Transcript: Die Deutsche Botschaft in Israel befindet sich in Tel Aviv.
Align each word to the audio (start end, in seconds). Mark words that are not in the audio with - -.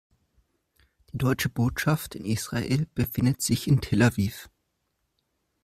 Die 1.13 1.19
Deutsche 1.19 1.49
Botschaft 1.49 2.15
in 2.15 2.25
Israel 2.25 2.87
befindet 2.95 3.43
sich 3.43 3.67
in 3.67 3.81
Tel 3.81 4.01
Aviv. 4.01 4.49